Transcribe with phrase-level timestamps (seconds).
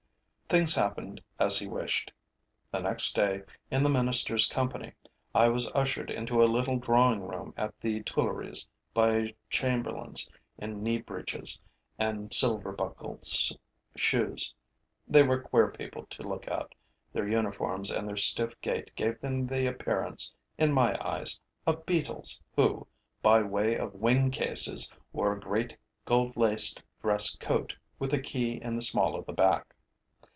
[0.49, 2.11] Things happened as he wished.
[2.73, 4.91] The next day, in the minister's company,
[5.33, 10.99] I was ushered into a little drawing room at the Tuileries by chamberlains in knee
[10.99, 11.57] breeches
[11.97, 13.25] and silver buckled
[13.95, 14.53] shoes.
[15.07, 16.75] They were queer people to look at.
[17.13, 22.43] Their uniforms and their stiff gait gave them the appearance, in my eyes, of beetles
[22.57, 22.85] who,
[23.21, 28.59] by way of wing cases, wore a great, gold laced dress coat, with a key
[28.61, 29.73] in the small of the back.